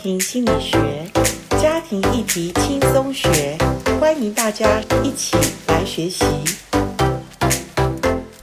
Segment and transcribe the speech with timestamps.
[0.00, 0.78] 庭心理学，
[1.60, 3.58] 家庭议题轻松学，
[4.00, 5.36] 欢迎大家一起
[5.66, 6.24] 来学习。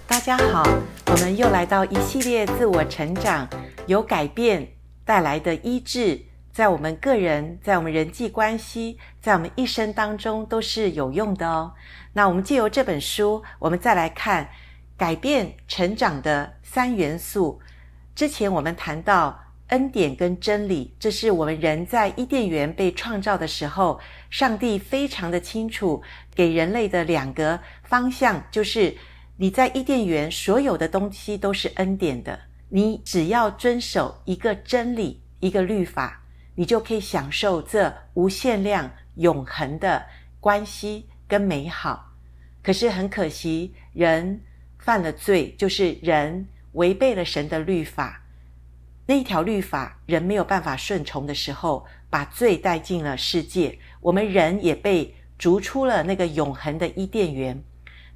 [0.05, 0.63] 大家好，
[1.05, 3.47] 我们又来到一系列自我成长，
[3.87, 4.67] 由改变
[5.05, 11.71] 带来的医治，在我们个人，在我们人际关系，在我们一生当中都是有用的哦。
[12.11, 14.49] 那我们借由这本书，我们再来看
[14.97, 17.61] 改变成长的三元素。
[18.13, 19.39] 之前我们谈到。
[19.69, 26.03] 恩典跟真理，这是我们人在伊甸园被创造的时候，上帝非常的清楚
[26.35, 28.95] 给人类的两个方向，就是
[29.37, 36.21] 你在伊甸园所有的东西都是恩典的，你只要遵守一个真理、一个律法，
[36.53, 40.05] 你就可以享受这无限量、永恒的
[40.39, 42.11] 关系跟美好。
[42.61, 44.41] 可是很可惜，人
[44.77, 48.21] 犯了罪，就是人违背了神的律法。
[49.07, 53.77] 那一条律法，人没有办法顺从的时候，把罪带进了世界。
[54.01, 57.63] 我们人也被逐出了那个永恒的伊甸园。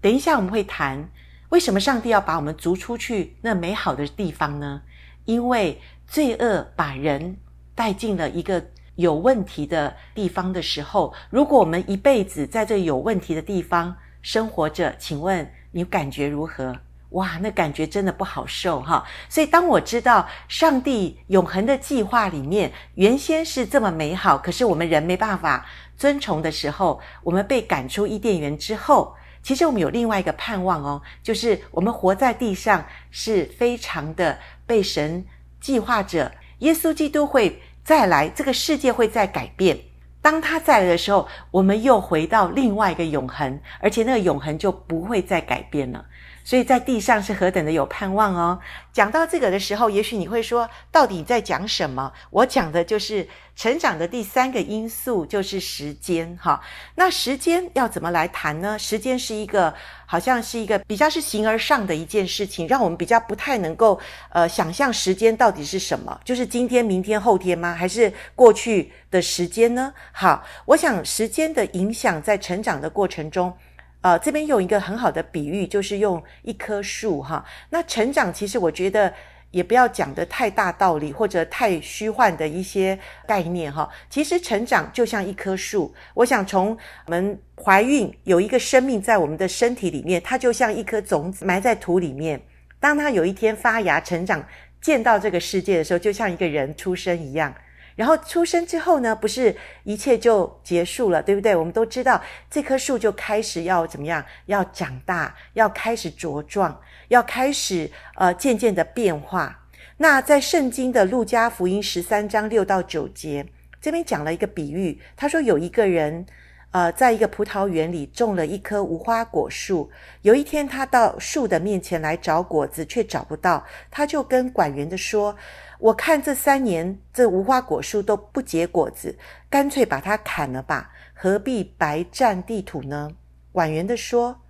[0.01, 1.09] 等一下我们会谈，
[1.49, 4.81] 为什么上帝要把我们逐出去那美好的地方呢？
[5.25, 7.37] 因为罪恶把人
[7.75, 16.75] 带进了一个有问题的地方的时候，如果我们一辈子在这有问题的地方生活着，请问你感觉如何？
[17.11, 19.03] 哇，那感觉真的不好受哈！
[19.27, 25.65] 所以当我知道上帝永恒的计划里面原先是这么美好，可是我们人没办法
[25.97, 35.25] 遵从的时候，我们被赶出伊甸园之后，其实我们有另外一个盼望哦，就是我们活在地上是非常的被神
[35.59, 39.79] 计划着，耶稣基督会再来，这个世界会再改变。
[40.21, 46.05] 当他再来的时候，我们又回到另外一个永恒，而且那个永恒就不会再改变了。
[46.49, 48.59] 所以在地上是何等的有盼望哦！
[48.91, 52.11] 讲到这个的时候，也许你会说，到底在讲什么？
[52.31, 56.59] 我讲的就是成长的第三个因素，就是时间哈。
[56.95, 58.79] 那时间要怎么来谈呢？
[58.79, 59.71] 时间是一个，
[60.07, 63.99] 好像是一个比较是形而上的一件事情，让我们比较不太能够
[64.31, 67.75] 呃想象时间到底是什么，就是今天、明天、后天吗？
[67.75, 69.93] 还是过去的时间呢？
[70.11, 73.55] 好，我想时间的影响在成长的过程中。
[74.01, 77.45] 呃，这边用一个很好的比喻，就是用一棵树哈。
[77.69, 79.13] 那成长其实我觉得
[79.51, 83.89] 也不要讲得太大道理或者太虚幻的一些概念哈。
[84.09, 86.77] 其实成长就像一棵树，我想从
[87.07, 92.39] 我们怀孕有一个生命在我们的身体里面，它就像一颗种子埋在土里面。
[92.79, 94.41] 当它有一天发芽成长，
[94.79, 97.53] 见到这个世界的时候，就像一个人出生一样。
[97.99, 101.53] 然后出生之后呢，不是一切就结束了，对不对？
[101.53, 104.23] 我们都知道，这棵树就开始要怎么样？
[104.45, 109.65] 要长大，要开始茁壮，要开始呃渐渐的变化。
[109.97, 113.45] 那在圣经的路加福音十三章六到九节，
[113.81, 114.97] 这边讲了一个比喻。
[115.17, 116.25] 他说有一个人，
[116.71, 119.91] 呃，在一个葡萄园里种了一棵无花果树。
[120.21, 125.35] 有一天，他到树的面前来找果子，却找不到，他就跟管园的说。
[125.79, 129.17] 我看这三年这无花果树都不结果子，
[129.49, 133.11] 干脆把它砍了吧，何必白占地土呢？
[133.53, 134.41] 管园的说：“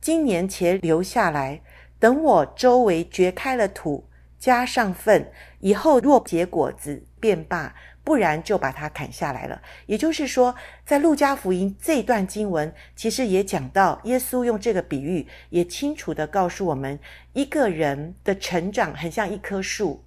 [0.00, 1.62] 今年且留下来，
[1.98, 7.74] 等我周围掘开了土，加上粪，以后若结果子便罢，
[8.04, 10.54] 不然就把它砍下来了。”也就是说，
[10.86, 17.00] 在路加福音这段经文，其实也讲到耶稣用这个比喻，也清楚地告诉我们，
[17.32, 20.04] 一个人的成长很像一棵树。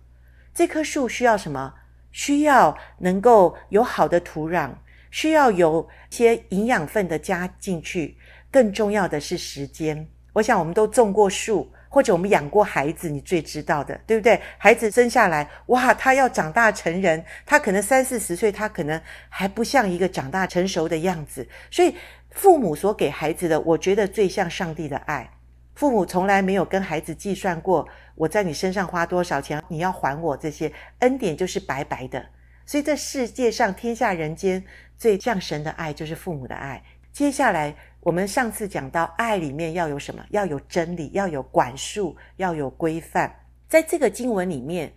[0.53, 1.73] 这棵树需要什么？
[2.11, 4.71] 需要能够有好的土壤，
[5.09, 8.17] 需要有一些营养分的加进去。
[8.51, 10.05] 更重要的是时间。
[10.33, 14.41] 我想我们都种过树，或者我们养过孩子，你最知道的，对不对？
[14.57, 21.47] 孩子生下来，哇，他要长大成人，他可能三四十岁，他可能还不像一个长大成熟的样子。
[21.69, 21.95] 所以，
[22.31, 25.31] 父母所给孩子的，我觉得最像上帝的爱。
[25.73, 32.23] 父母从来没有跟孩子计算过，我在你身上花多少钱，你要还我这些恩典就是白白的。
[32.65, 34.63] 所以这世界上天下人间
[34.97, 36.81] 最像神的爱就是父母的爱。
[37.11, 40.23] 接下来我们上次讲到爱里面要有什么？
[40.29, 43.33] 要有真理，要有管束，要有规范。
[43.67, 44.93] 在这个经文里面，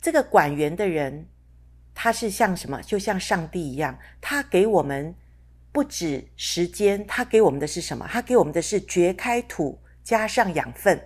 [0.00, 1.26] 这个管园的人
[1.94, 2.80] 他是像什么？
[2.82, 5.14] 就像上帝一样，他给我们
[5.72, 8.06] 不止时间，他给我们的是什么？
[8.10, 9.81] 他给我们的是掘开土。
[10.02, 11.00] 加上养分，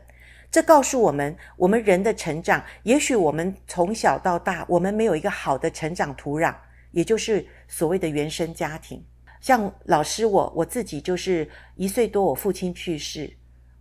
[0.50, 6.54] 这告诉我们，我们人的成长，也许我们从小到大，我们没有一个好的成长土壤，
[6.92, 9.04] 也就是所谓的原生家庭。
[9.40, 13.32] 像老师我，我自己就是一岁多，我父亲去世，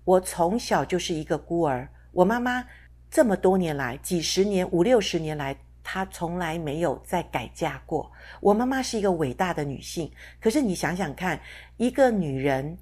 [0.04, 1.88] 我从小就是一个孤儿。
[2.12, 2.64] 我妈妈
[3.10, 8.12] 这么多年来，几十年、五六十年来，她从来没有再改嫁过。
[8.42, 11.40] 我妈妈是一个伟大的女性，可是你想想看，
[11.78, 12.78] 一个女人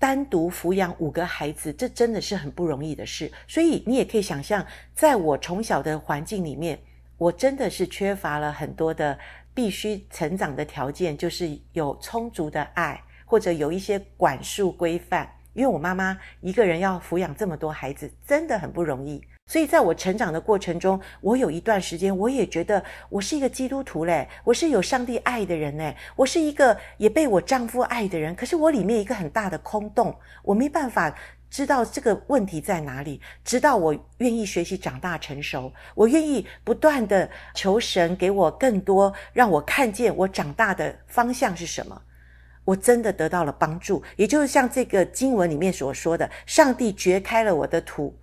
[0.00, 3.30] 单独抚养五个孩子，这真的是很不容易的事。
[3.46, 6.80] 所以你也可以想象，在我从小的环境里面，
[7.18, 9.18] 我真的是缺乏了很多的
[9.52, 15.30] 必须成长的条件，就是有充足的爱，或者有一些管束规范。
[15.52, 19.22] 因为我妈妈一个人要抚养这么多孩子，真的很不容易。
[19.50, 28.32] 所以在我成长的过程中，我有一段时间，我也觉得我是一个基督徒嘞，我是有上帝爱的人嘞，我是一个也被我丈夫爱的人。
[28.36, 31.12] 可是我里面一个很大的空洞，我没办法
[31.50, 33.20] 知道这个问题在哪里。
[33.44, 42.00] 直到我愿意学习长大成熟，我愿意不断地求神给我更多，让我看见我长大的方向是什么。
[42.64, 48.16] 我真的得到了帮助，也就是像这个经文里面所说的，上帝掘开了我的土，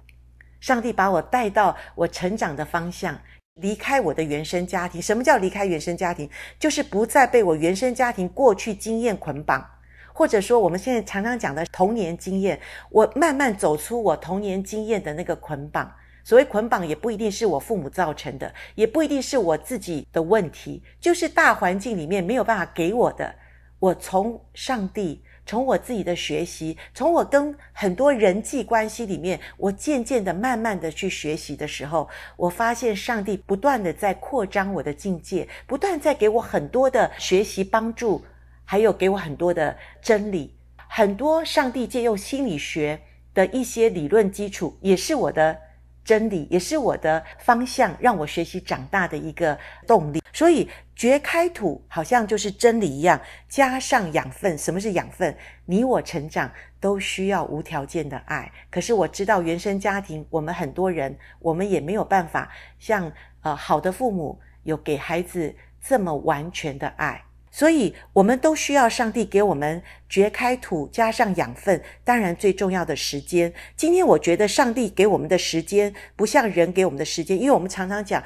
[0.59, 3.19] 上帝把我带到我成长的方向，
[3.55, 5.01] 离开我的原生家庭。
[5.01, 6.29] 什么叫离开原生家庭？
[6.59, 9.65] 就是不再被我原生家庭过去经验捆绑，
[10.13, 12.59] 或者说我们现在常常讲的童年经验。
[12.89, 15.91] 我慢慢走出我童年经验的那个捆绑。
[16.23, 23.33] 所谓捆绑，也不一定是我父母造成的，也不一定是我自己的问题，就是大环境里面没有办法给我的。
[23.79, 38.23] 我从上帝，从我自己的学习，从我跟很多人际关系里面，我渐渐的、慢慢的去学习的时候，我发现上帝不断的在扩张我的境界，不断在给我很多的学习帮助，
[38.65, 40.53] 还有给我很多的真理。
[40.89, 42.99] 很多上帝借用心理学
[43.33, 45.57] 的一些理论基础，也是我的
[46.07, 50.23] 真理，也是我的方向，让我学习长大的一个动力。
[50.31, 50.69] 所以。
[50.97, 54.57] 掘开土，好像就是真理一样，加上养分。
[54.57, 55.37] 什么是养分？
[55.65, 58.51] 你我成长都需要无条件的爱。
[58.71, 63.11] 可是我知道，原生家庭，我们很多人，我们也没有办法像
[63.43, 67.23] 呃好的父母有给孩子这么完全的爱。
[67.57, 71.81] 所以，我们都需要上帝给我们掘开土，加上养分。
[72.03, 73.51] 当然，最重要的时间。
[73.75, 78.23] 今天我觉得，上帝给我们的时间不像人给我们的时间，因为我们常常讲，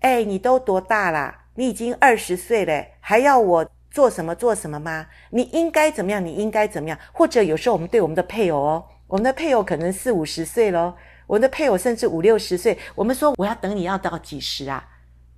[0.00, 1.46] 哎，你都多大啦？
[1.54, 5.06] 你已经二十岁了，还要我做什么做什么吗？
[5.30, 6.22] 你应该怎么样？
[6.22, 6.98] 你应该怎么样？
[7.14, 10.94] 或者有时候我们对我们的配偶哦，我们的配偶可能四五十岁咯，
[11.26, 14.86] 我们的配偶甚至五六十岁，我们说我要等你要到几时啊？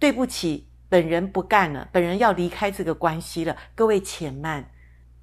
[0.01, 3.57] 对不起，本人不干了，本人要离开这个关系了。
[3.75, 4.71] 各位且慢，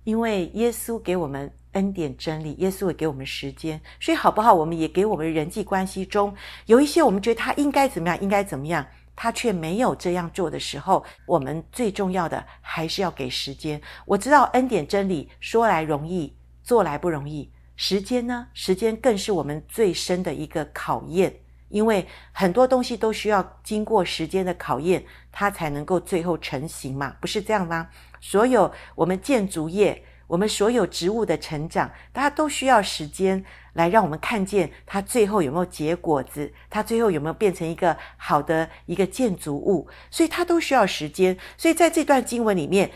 [0.04, 4.54] 因为耶稣给我们恩典真理，耶稣也给我们时间，所以好不好？
[4.54, 6.36] 我们也给我们人际关系中
[6.68, 8.86] 有一些我们觉得他应该怎么样，应该怎么样。
[9.18, 13.82] 他却没有这样做的时候，我们最重要的还是要给时间。
[14.06, 17.50] 我知道恩典真理说来容易，做来不容易。
[17.78, 18.48] 时间呢？
[18.54, 21.34] 时间更是我们最深的一个考验，
[21.76, 27.90] 因为很多东西都需要经过时间的考验，它才能够最后成型嘛，不是这样吗？
[28.22, 30.02] 所有我们建筑业。
[30.28, 41.38] 我们所有植物的成长，大家都需要时间来让我们看见它最后有没有结果子，它最后有没有变成一个好的一个建筑物，所以它都需要时间。
[41.58, 42.90] 所以在这段经文里面，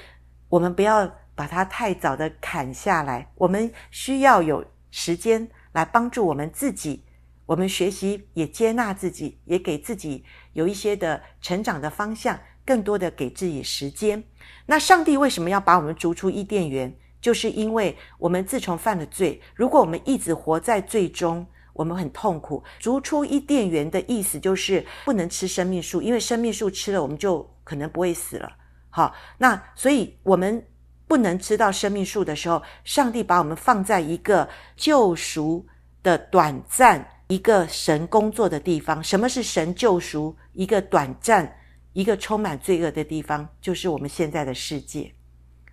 [0.47, 7.03] 我们不要把它太早的砍下来，我们需要有时间来帮助我们自己，
[7.49, 10.23] 我们学习也接纳自己，也给自己
[10.53, 14.23] 有一些的成长的方向，更多的给自己时间。
[14.67, 16.95] 那上帝为什么要把我们逐出伊甸园？
[17.19, 21.43] 就是因为我们自从犯了罪，如果我们一直活在罪中，
[21.73, 22.63] 我们很痛苦。
[22.77, 28.55] 逐出伊甸园的意思就是不能吃生命树，因为生命树吃了，我们就可能不会死了。
[28.91, 30.63] 好，那所以我们
[31.07, 35.65] 不能吃到生命树的时候，上帝把我们放在一个救赎
[36.03, 39.03] 的短暂、一个神工作的地方。
[39.03, 40.35] 什么是神救赎？
[40.53, 41.57] 一个短暂、
[41.93, 45.13] 一个充满罪恶的地方，就是我们现在的世界。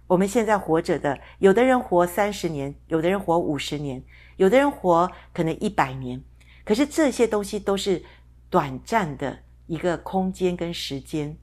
[0.06, 4.04] 我们现在活着的，有的人活三十年，有的人活五十年，
[4.36, 6.22] 有的人活可能一百年。
[6.62, 8.04] 可是这些东西都是
[8.50, 11.34] 短暂的一个空间跟时间。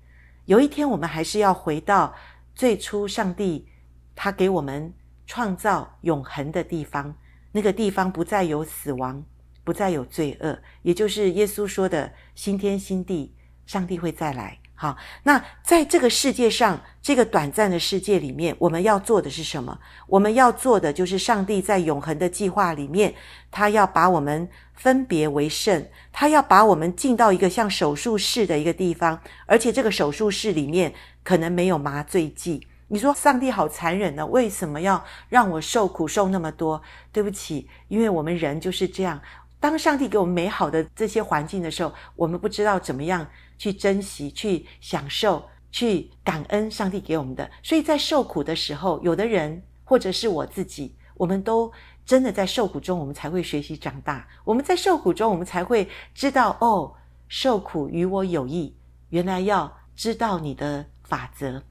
[0.45, 2.13] 有一天我们还是要回到
[2.53, 3.67] 最初上帝
[4.13, 4.93] 他给我们
[5.25, 7.15] 创造永恒的地方，
[7.51, 9.25] 那个地方不再有死亡，
[9.63, 13.33] 不再有罪恶，也就是耶稣说的新天新地，
[13.65, 14.59] 上帝会再来。
[14.75, 19.79] 好，那在这个世界上，这个短暂的世界里面，我们要做的是什么？
[20.07, 23.13] 我们要做的就是上帝在永恒的计划里面，
[23.49, 30.93] 他要把我们分别为圣，他要把我们进到一个像手术室的一个地方，而且这个手术室里面
[31.23, 32.67] 可能没有麻醉剂。
[32.89, 34.25] 你说上帝好残忍呢？
[34.25, 36.81] 为什么要让我受苦受那么多？
[37.13, 39.21] 对不起，因为我们人就是这样。
[39.63, 43.25] 当上帝给我们美好的这些环境的时候，我们不知道怎么样
[43.57, 45.41] 去珍惜、去享受、
[45.71, 47.49] 去感恩上帝给我们的。
[47.63, 51.71] 所以在受苦的时候，有的人或者是我自己，我们都
[52.05, 54.27] 真的在受苦中，我们才会学习长大。
[54.43, 56.93] 我们在受苦中，我们才会知道哦，
[57.29, 58.75] 受苦与我有益。
[59.11, 61.63] 原来要知道你的法则。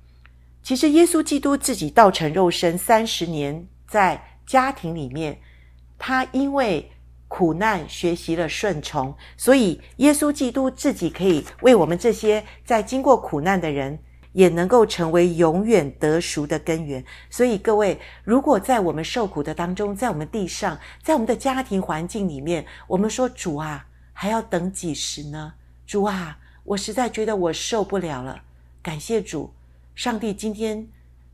[0.62, 5.38] 其实耶稣基督自己道成肉身三十年，在家庭里面，
[5.98, 6.90] 他因为
[7.34, 13.98] 苦难学习了顺从，所以耶稣基督自己可以为我们这些在经过苦难的人，
[14.32, 17.02] 也能够成为永远得赎的根源。
[17.30, 25.54] 所以各位，如果在我们受苦的当中，在我们地上，在我们的家庭环境里面，我们说主啊，还要等几时呢？
[25.86, 28.42] 主啊，我实在觉得我受不了了。
[28.82, 29.50] 感谢主，
[29.94, 30.86] 上帝今天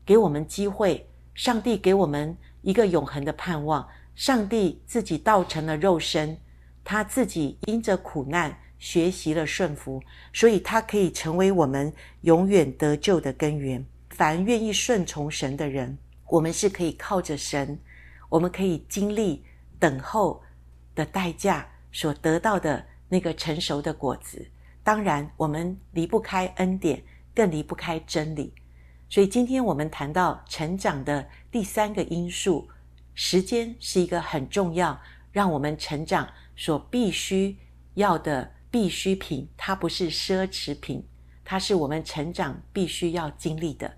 [0.05, 3.85] 给我们机会，上帝给我们一个永恒的盼望。
[4.19, 6.37] 上帝自己道成了肉身，
[6.83, 13.85] 他自己因着苦难学习了顺服，所以他可以成为我们永远得救的根源。
[14.09, 15.97] 凡愿意顺从神的人，
[16.27, 17.79] 我们是可以靠着神，
[18.27, 19.41] 我们可以经历
[19.79, 20.43] 等候
[20.93, 24.45] 的代价所得到的那个成熟的果子。
[24.83, 27.01] 当然，我们离不开恩典，
[27.33, 28.53] 更离不开真理。
[29.07, 32.67] 所以，今天我们谈到成长的第三个因素。
[33.21, 34.97] 时间是一个很重要，
[35.33, 37.57] 让我们成长所必须
[37.95, 41.05] 要的必需品，它不是奢侈品，
[41.43, 43.97] 它是我们成长必须要经历的。